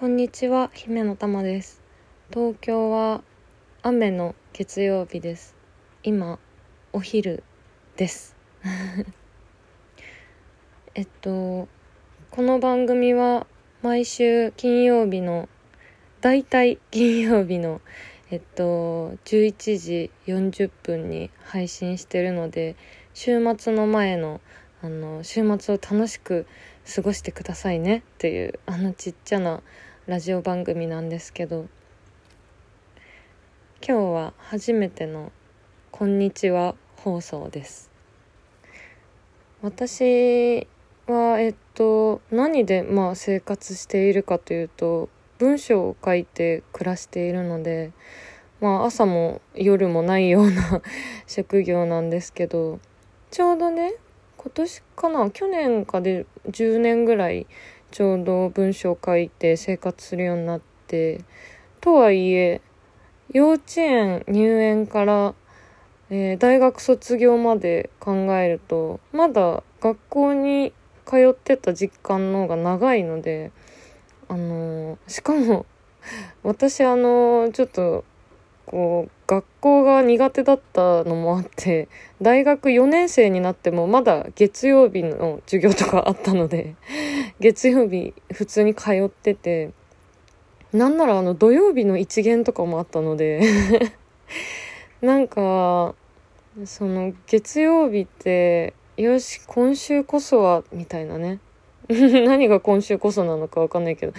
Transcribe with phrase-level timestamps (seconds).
[0.00, 1.82] こんにちは、姫の玉です。
[2.30, 3.22] 東京は
[3.82, 5.54] 雨の月曜日です。
[6.02, 6.38] 今、
[6.94, 7.44] お昼
[7.98, 8.34] です。
[10.94, 11.68] えっと、
[12.30, 13.46] この番組は
[13.82, 15.50] 毎週金曜日の、
[16.22, 17.82] だいたい金曜日の、
[18.30, 22.74] えっと、11時40分に配信してるので、
[23.12, 24.40] 週末の前の、
[24.80, 26.46] あの、週末を楽しく
[26.94, 29.62] 過ごしてくださいねっていう、あのちっちゃな
[30.10, 31.68] ラジオ番組なんですけど
[33.80, 35.30] 今日は初めての
[35.92, 37.92] 「こんにちは」放送です。
[39.62, 40.66] 私
[41.06, 47.92] はえっと何でまあ生活しているかというと文章を書いて暮らしているので
[48.60, 50.82] まあ朝も夜もないような
[51.28, 52.80] 職業なんですけど
[53.30, 53.94] ちょうどね
[54.38, 57.46] 今年かな去年かで10年ぐらい
[57.90, 61.24] ちょうど文章を書いて生活するようになって
[61.80, 62.60] とはいえ
[63.32, 65.34] 幼稚園入園から、
[66.10, 70.72] えー大学卒業まで考えるとまだ学校に
[71.06, 73.52] 通ってた実感の方が長いので
[74.28, 75.66] あのーしかも
[76.42, 78.04] 私あのーちょっと
[78.70, 81.88] こう学校が苦手だったのもあって
[82.22, 86.76] 大学4年生になってもまだ月曜日の授業とかあったので
[87.40, 89.70] 月曜日普通に通ってて
[90.72, 93.40] なんならあの土曜日の一限とかもあったので
[95.02, 95.96] なんか
[96.64, 101.40] その月曜日ってよし今週こそはみたいなね。
[102.24, 104.12] 何が今週こそなのかわかんないけど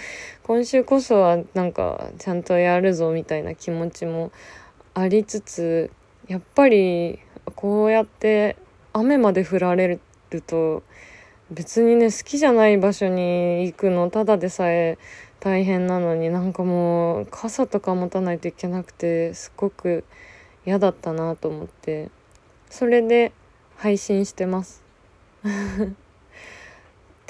[0.43, 4.31] 今週こそはなんかちゃんとやるぞみたいな気持ちも
[4.93, 5.89] ありつつ
[6.27, 7.19] やっぱり
[7.55, 8.57] こうやって
[8.91, 9.99] 雨まで降られ
[10.31, 10.83] ると
[11.49, 14.97] 別にね好きじゃない場所に行くのただでさえ
[15.39, 20.03] 大変なのになんかもう傘とか持たないといけなくてすっごく
[20.65, 22.09] 嫌だったなと思って
[22.69, 23.31] それで
[23.77, 24.83] 配信してます。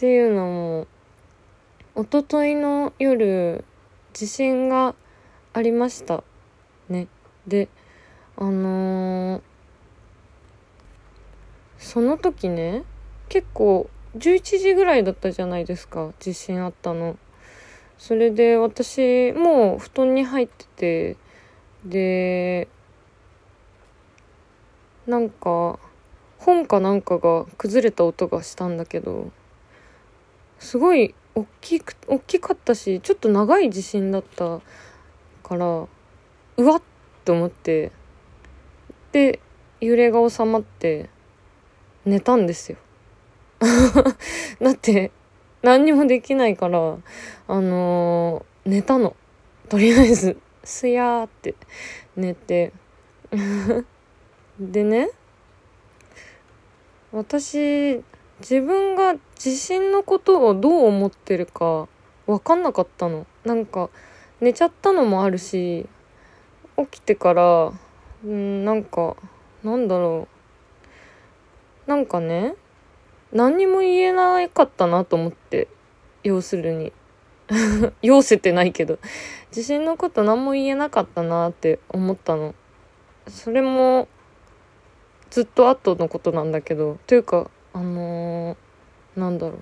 [0.02, 0.88] っていうのも
[1.96, 3.64] 一昨日の夜
[4.14, 4.96] 地震が
[5.54, 6.24] ありました。
[6.90, 7.08] ね。
[7.46, 7.68] で
[8.36, 9.42] あのー
[11.78, 12.82] その時ね
[13.30, 17.16] 結構11時ぐらいだったじゃないですか地震あったの。
[18.00, 21.18] それで私もう布団に入ってて
[21.86, 22.68] で
[25.06, 25.78] なんか
[26.40, 29.30] 本かなんかが崩れた音がしたんだけど
[30.62, 34.62] すごい大きく大きかったしちょっと長い地震だった
[35.44, 36.82] からうわっ
[37.26, 37.92] と思って
[39.12, 39.40] で
[39.82, 41.10] 揺れが収まって
[42.06, 42.78] 寝たんですよ。
[44.62, 45.12] だって
[45.64, 46.98] 何にもできないから
[47.48, 49.16] あのー寝たの。
[49.68, 51.56] とりあえずすやーって
[52.16, 52.72] 寝て。
[54.60, 55.10] でね
[57.12, 58.04] 私
[58.42, 61.88] 自分が地震のことをどう思ってるか
[62.26, 63.28] 分かんなかったの。
[63.46, 63.90] なんか
[64.40, 65.88] 寝ちゃったのもあるし
[66.76, 67.72] 起きてから
[68.26, 69.16] うんなんか
[69.64, 70.28] なんだろ
[71.88, 71.90] う。
[71.90, 72.56] なんかね
[73.32, 75.68] 何にも言えなかったなと思って
[76.24, 76.92] 要するに。
[78.02, 78.98] 要せてないけど。
[79.52, 82.56] 地震のこと何も言えなかったなって思ったの。
[83.28, 84.08] それも
[85.30, 86.98] ずっと後のことなんだけど。
[87.06, 89.60] というかあのーなんだろ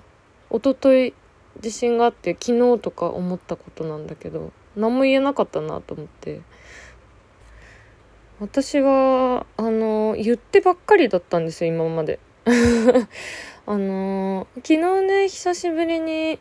[0.50, 0.58] う。
[0.58, 1.14] 一昨日
[1.60, 6.40] 地震があって昨日とか思ったことなんだけど何も言えなかったなと思って。
[8.40, 12.18] 私はあのー言ってばっかりだったんですよ今まで。
[13.66, 16.38] あのー昨日ね久しぶりに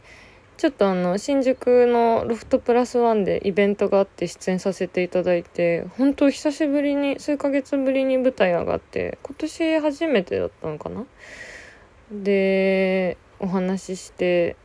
[0.59, 11.05] ちょっとあの新宿のロフトプラスワンでイベントがあって出演させていただいて本当久しぶりに数ヶ月ぶりに舞台上がって今年初めてだったのかな
[12.11, 14.55] でお話しして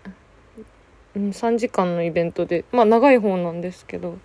[1.16, 4.19] 3時間のイベントでまあ長い方なんですけど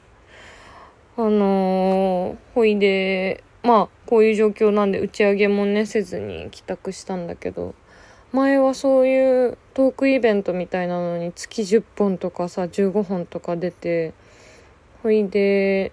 [1.18, 7.76] あのーほいでまあこういう状況なんで打ち上げもねせずに帰宅したんだけど
[8.32, 14.14] 前はそういうトークイベントみたいなのに月10本とかさ15本とか出て
[15.04, 15.92] ほいで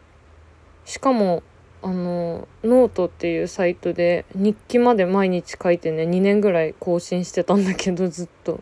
[0.84, 1.42] しかも
[1.86, 8.60] あのノートっていうサイトで日記まで毎日書いてね2年ぐらい更新してたんだけどずっと。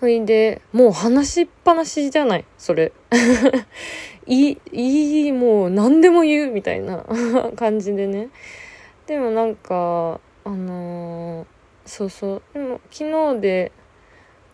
[0.00, 2.44] ほいでもう話しっぱなしじゃない？
[2.56, 2.92] それ。
[4.26, 7.04] いいいいもう何でも言うみたいな
[7.56, 8.28] 感じでね。
[9.08, 11.46] でもなんかあのー
[11.86, 12.42] そうそう。
[12.54, 13.72] でも昨日で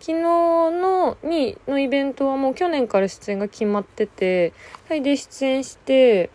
[0.01, 4.55] 昨日のにのイベントはもう去年から出演が決まってて
[4.89, 6.31] はいで出演して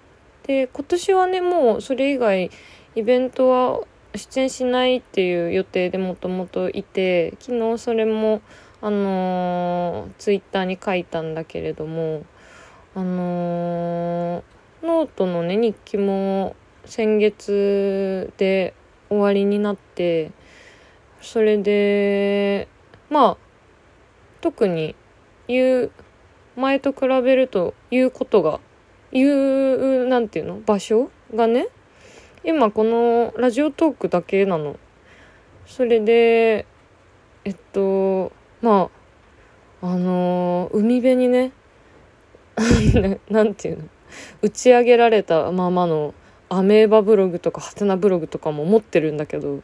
[0.49, 2.49] で今年はねもうそれ以外
[2.95, 3.81] イベントは
[4.15, 8.41] 出演しないっていう予定でもともといて昨日それも
[8.81, 12.25] あのー、ツイッターに書いたんだけれども
[12.95, 18.73] あのー、ノートのね日記も先月で
[19.09, 20.31] 終わりになって
[21.21, 22.67] それで
[23.11, 23.37] まあ
[24.41, 24.95] 特に
[25.47, 25.91] 言う
[26.55, 28.59] 前と比べると言うことが
[29.11, 31.67] いうなんていうの場所がね
[32.43, 34.77] 今このラジオトークだけなの。
[35.65, 36.65] それで
[37.45, 38.89] えっとま
[39.81, 41.51] ああのー、海辺にね
[43.29, 43.89] なんていうの
[44.41, 46.13] 打ち上げられたままの
[46.51, 49.61] アメーバブログとかはてなブログとかも持ってるんだけど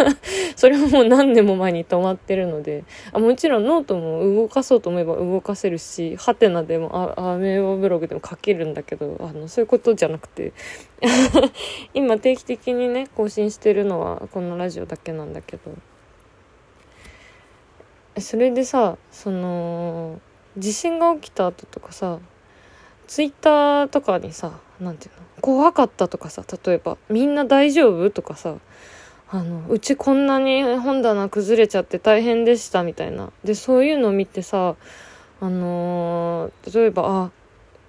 [0.54, 10.52] それはもう何年も前に止まってるのであもちろんノートも動かそうと思えば動かせるしはてなでもアアメーバブログでも書けるんだけどあのそういうことじゃなくて。
[11.92, 15.62] 今定期的にね更新してるのはこのラジオだけなんだけど。
[18.18, 20.20] それでさその
[20.56, 22.18] 地震が起きた後とかさ
[23.06, 25.35] ツイッターとかにさ何て言うの？
[25.40, 28.54] 怖かったとかさ例えば「みんな大丈夫?」とかさ
[29.28, 34.76] あのうちこんなに本棚崩れちゃって大変でしたみたいなでそういうのを見てさ
[35.40, 37.30] あのー、例えばあ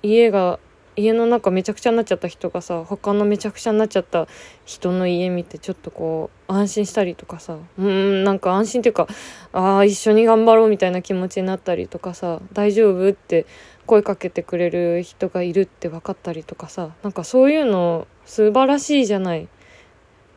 [0.01, 0.59] 家が
[0.97, 4.27] 家の中めちゃくちゃになっちゃった人がさ他のめちゃくちゃになっちゃった
[4.65, 9.07] 人の家見てちょっとこう安心したりとかさうんなんか安心っていうか
[9.53, 13.45] ああ一緒に頑張ろうみたいな気持ちになったりとかさ大丈夫って
[13.85, 19.47] 声かけてくれる人がいるって分かったりとかさなんかそういうの素晴らしいじゃない。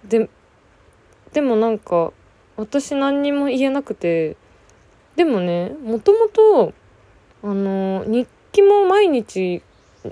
[0.06, 0.28] で
[1.32, 2.12] でもなんか
[2.56, 4.36] 私何にも言えなくて
[5.16, 6.74] でもねもともと
[7.42, 9.62] あの日記も毎日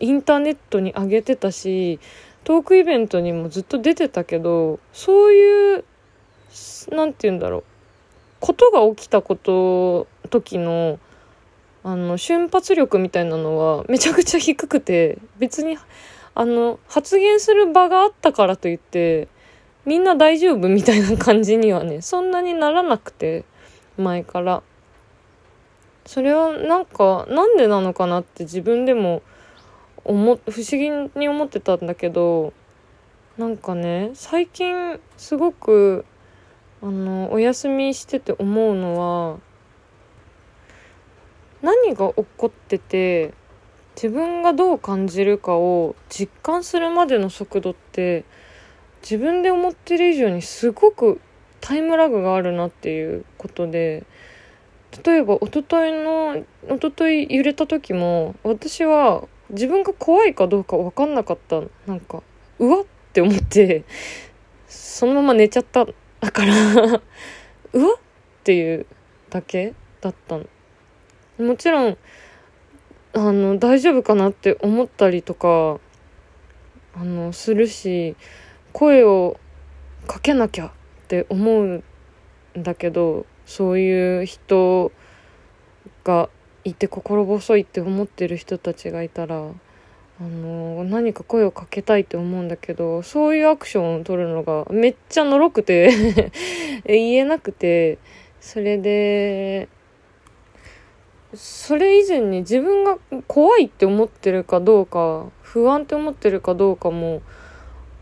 [0.00, 1.98] インターネットに上げてたし
[2.44, 5.84] トークイベントにもずっと出てたけどそういう
[6.90, 7.64] 何て言うんだろう。
[8.40, 10.98] ことが起きたこと時の
[11.82, 15.78] あの瞬発力みたいなのはめちゃくちゃ低くて別に
[16.34, 19.28] あの発言する場があったからといって
[19.84, 23.44] みんな大丈夫みたいな感じにはねそんなにならなくて
[23.96, 24.62] 前から。
[26.08, 29.20] それはなんかなんでなのかなって自分でも
[30.04, 32.52] 思不思議に思ってたんだけど
[33.36, 36.04] なんかね最近すごく
[36.82, 39.38] あのお休みしてて思うのは
[41.62, 43.34] 何が起こってて
[43.96, 48.24] 自分がどう感じるかを実感するまでの速度って
[49.02, 51.20] 自分で思ってる以上にすごく
[51.60, 54.04] タイムラグがあるなっていうことで
[55.04, 56.36] 例えば一昨日の
[56.76, 62.22] 一昨日揺れた時も私は自分が怖いかどうか分かんなかったなんか
[62.58, 63.84] うわって思って
[64.66, 65.86] そのまま寝ちゃった
[66.20, 66.54] だから
[67.72, 67.98] うわっ
[68.44, 68.86] ていう
[69.30, 70.44] だけだったの。
[71.38, 71.98] もちろん
[73.14, 75.78] あの大丈夫かなって思ったりとか
[76.94, 78.16] あのするし
[78.72, 79.38] 声を
[80.06, 80.70] かけなきゃっ
[81.06, 81.84] て思うん
[82.56, 84.92] だけどそういう人
[86.04, 86.28] が
[86.70, 89.36] いて心細いって思ってる人たちがいたら
[90.20, 96.32] あの何か声をかけたいって思うんだけどそういうアクションを取るのがめっちゃのろくて
[96.86, 97.98] 言えなくて
[98.40, 99.68] それで
[101.34, 107.22] それ以前に自分が怖いって思ってるかどうか不安って思ってるかどうかも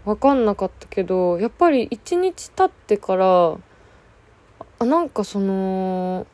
[0.06, 3.56] 分かんなかったけどやっぱり一日経ってから
[4.78, 6.26] あなんかその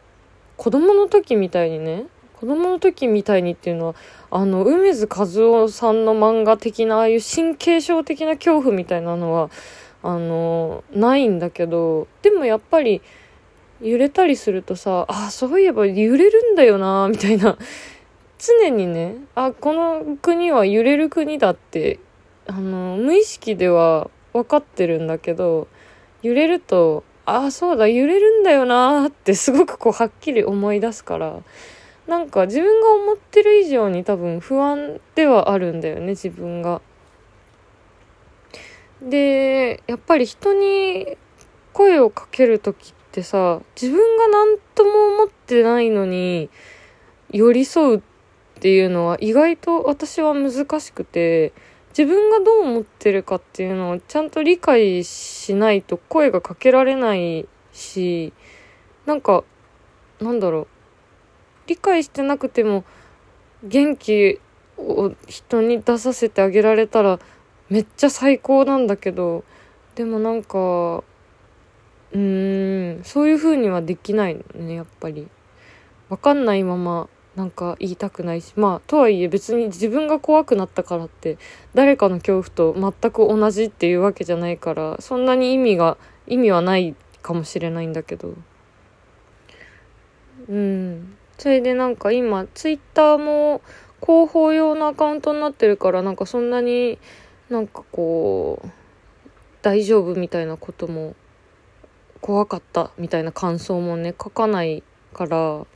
[0.56, 2.04] 子供の時みたいにね
[2.42, 3.94] 子供の時みたいにっていうのは
[4.30, 9.48] あの梅津和夫さんの漫画的なああいう神経症的な恐怖みたいなのは
[10.02, 13.00] あのないんだけどでもやっぱり
[13.82, 17.58] 揺れたりするとさ、あ、そういえば揺れるんだよな、みたいな。
[18.38, 21.98] 常にね、あ、この国は揺れる国だって、
[22.46, 25.66] あの、無意識では分かってるんだけど、
[26.22, 31.40] 揺れると、あ、そうだ、揺れるんだよなってすごくこう、はっきり思い出すから、
[32.12, 36.82] なんか自分が思ってる以上に多分不安ではあるんだよね、自分が。
[39.00, 41.16] で、やっぱり人に
[41.72, 46.50] 声をかける時ってさ自分が何とも思ってないのに
[47.30, 48.00] 寄り添うっ
[48.60, 51.54] ていうのは意外と私は難しくて
[51.96, 58.34] 自分がどう思ってるかっていうのをちゃんと理解しないと声がかけられないし
[59.06, 59.44] なんか
[60.20, 60.81] なんだろう
[61.72, 62.84] 理解してなくても
[63.64, 64.40] 元気
[64.76, 67.18] を人に出させてあげられたら
[67.70, 69.42] めっちゃ最高なんだけど
[69.94, 75.28] でもなんかうーんそういう風にはできないのねやっぱり。
[76.10, 78.52] 分かんないままなんか言いたくないし。
[78.56, 81.38] まあとはいえ別に自分が怖くなったからって
[81.72, 88.34] 誰かの恐怖と全く同じっていうわけじゃないからそんなに意味が意味はないかもしれないんだけど。
[90.48, 91.16] うん。
[91.42, 93.62] それでなんか今ツイッターも
[94.00, 97.00] 広報用のアカウントになってるからなんかそんなに
[97.50, 98.68] なんかこう
[99.60, 101.16] 大丈夫みたいなことも
[102.20, 105.66] 怖かったみたいな感想もね書かないから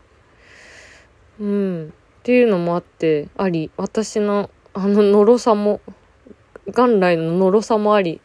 [1.40, 1.88] うん。
[1.88, 1.90] っ
[2.22, 5.80] ていうのもあってあり私のあののろさも
[6.72, 8.20] 元来ののろさもあり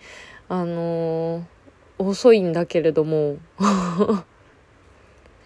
[0.47, 3.37] あのー、遅いんだけれども。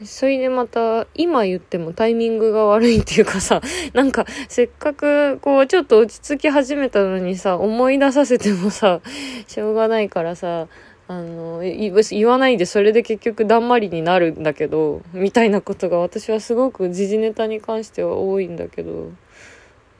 [0.03, 3.61] それでまた、今言ってもタイミングが悪いっていうかさ、
[3.93, 8.99] なんか、せっかく、こう、ちょっと落ち着き始めたのにさ、思い出させてもさ、
[9.47, 10.67] しょうがないからさ、
[11.07, 19.11] あの、言わないでそれで結局だんまりになるんだけど、みたいなことが私はすごく時事ネタに関しては多いんだけど、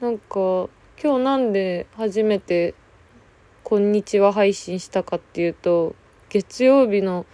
[0.00, 0.68] なんか、
[1.02, 2.74] 今日なんで初めて、
[3.64, 5.94] こんにちは配信したかっていうと、
[6.28, 7.24] 月曜日の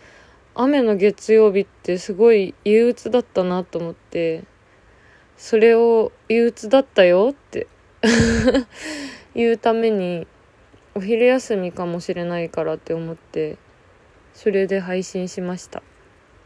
[0.55, 4.45] 雨の月曜日ってすごい憂鬱だったなと思って
[5.37, 7.67] それを憂鬱だったよって
[9.35, 10.27] 言うために
[10.95, 13.57] お昼休みかもしれないからって思って
[14.35, 15.83] それで配信しました。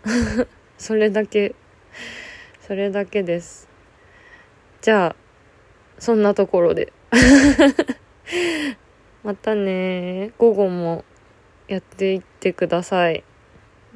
[0.79, 1.55] それだけ
[2.61, 3.69] それだけです。
[4.83, 5.17] じゃあ
[5.99, 6.93] そんなところで。
[9.25, 11.05] またね午後も
[11.67, 13.25] やっていってください。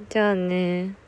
[0.08, 0.99] じゃあね。